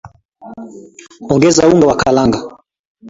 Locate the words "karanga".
2.01-2.39